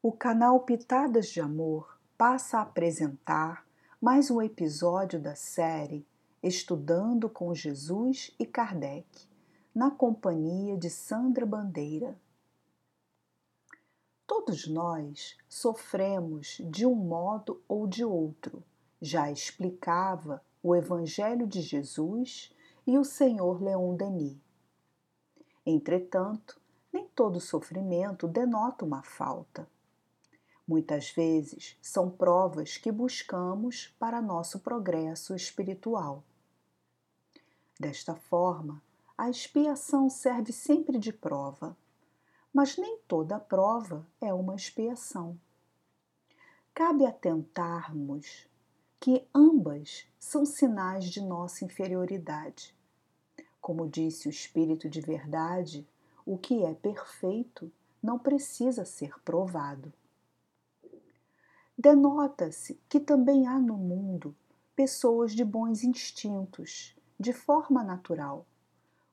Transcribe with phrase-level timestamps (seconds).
[0.00, 3.66] O canal Pitadas de Amor passa a apresentar
[4.00, 6.06] mais um episódio da série
[6.40, 9.26] Estudando com Jesus e Kardec,
[9.74, 12.16] na companhia de Sandra Bandeira.
[14.24, 18.62] Todos nós sofremos de um modo ou de outro,
[19.02, 22.54] já explicava o Evangelho de Jesus
[22.86, 24.38] e o Senhor Leon Denis.
[25.66, 26.60] Entretanto,
[26.92, 29.68] nem todo sofrimento denota uma falta
[30.68, 36.22] muitas vezes são provas que buscamos para nosso progresso espiritual.
[37.80, 38.82] Desta forma,
[39.16, 41.74] a expiação serve sempre de prova,
[42.52, 45.40] mas nem toda prova é uma expiação.
[46.74, 48.46] Cabe atentarmos
[49.00, 52.76] que ambas são sinais de nossa inferioridade.
[53.60, 55.88] Como disse o Espírito de Verdade,
[56.26, 57.72] o que é perfeito
[58.02, 59.92] não precisa ser provado
[61.78, 64.36] denota-se que também há no mundo
[64.74, 68.44] pessoas de bons instintos, de forma natural,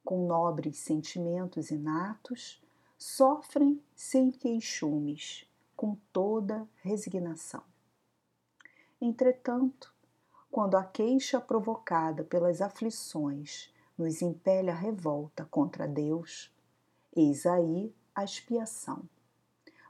[0.04, 2.60] com nobres sentimentos inatos,
[2.98, 7.64] sofrem sem queixumes, com toda resignação.
[9.00, 9.94] Entretanto,
[10.50, 16.52] quando a queixa provocada pelas aflições nos impele a revolta contra Deus,
[17.16, 19.04] eis aí a expiação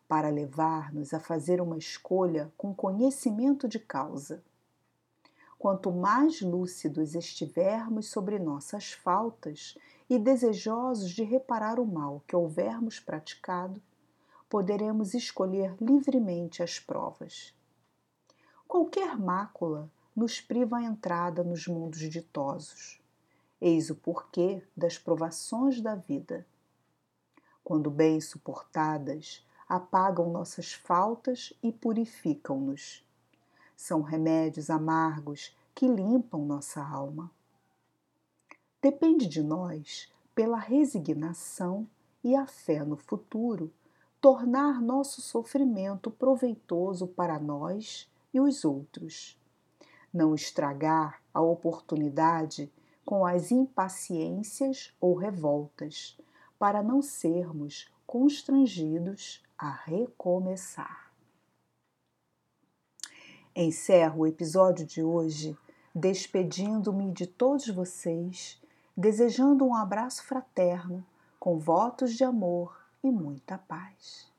[0.07, 4.43] para levar-nos a fazer uma escolha com conhecimento de causa.
[5.57, 9.77] Quanto mais lúcidos estivermos sobre nossas faltas
[10.09, 13.81] e desejosos de reparar o mal que houvermos praticado,
[14.49, 17.53] poderemos escolher livremente as provas.
[18.67, 23.01] Qualquer mácula nos priva a entrada nos mundos ditosos.
[23.59, 26.45] Eis o porquê das provações da vida.
[27.63, 33.03] Quando bem suportadas, apagam nossas faltas e purificam-nos.
[33.75, 37.31] São remédios amargos que limpam nossa alma.
[38.81, 41.87] Depende de nós, pela resignação
[42.23, 43.73] e a fé no futuro,
[44.21, 49.39] tornar nosso sofrimento proveitoso para nós e os outros.
[50.13, 52.71] Não estragar a oportunidade
[53.05, 56.17] com as impaciências ou revoltas,
[56.57, 61.11] para não sermos constrangidos a recomeçar.
[63.55, 65.57] Encerro o episódio de hoje
[65.95, 68.61] despedindo-me de todos vocês,
[68.97, 71.05] desejando um abraço fraterno,
[71.39, 74.34] com votos de amor e muita paz.